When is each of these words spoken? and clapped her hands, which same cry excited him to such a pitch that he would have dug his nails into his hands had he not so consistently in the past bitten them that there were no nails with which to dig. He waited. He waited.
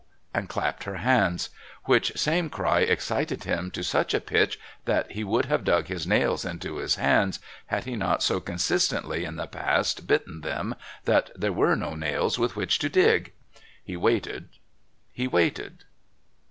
and 0.33 0.49
clapped 0.49 0.85
her 0.85 0.95
hands, 0.97 1.49
which 1.83 2.11
same 2.17 2.49
cry 2.49 2.79
excited 2.79 3.43
him 3.43 3.69
to 3.69 3.83
such 3.83 4.15
a 4.15 4.19
pitch 4.19 4.57
that 4.85 5.11
he 5.11 5.23
would 5.23 5.45
have 5.45 5.63
dug 5.63 5.89
his 5.89 6.07
nails 6.07 6.43
into 6.43 6.77
his 6.77 6.95
hands 6.95 7.37
had 7.67 7.83
he 7.83 7.95
not 7.95 8.23
so 8.23 8.39
consistently 8.39 9.25
in 9.25 9.35
the 9.35 9.45
past 9.45 10.07
bitten 10.07 10.41
them 10.41 10.73
that 11.05 11.29
there 11.35 11.53
were 11.53 11.75
no 11.75 11.93
nails 11.93 12.39
with 12.39 12.55
which 12.55 12.79
to 12.79 12.89
dig. 12.89 13.33
He 13.83 13.95
waited. 13.95 14.49
He 15.11 15.27
waited. 15.27 15.83